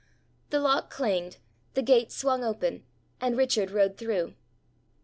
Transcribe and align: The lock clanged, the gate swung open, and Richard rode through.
The 0.49 0.59
lock 0.59 0.89
clanged, 0.89 1.37
the 1.75 1.83
gate 1.83 2.11
swung 2.11 2.43
open, 2.43 2.85
and 3.19 3.37
Richard 3.37 3.69
rode 3.69 3.97
through. 3.99 4.33